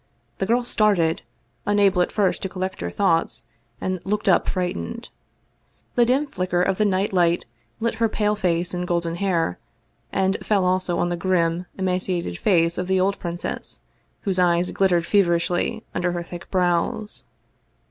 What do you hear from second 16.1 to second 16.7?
her thick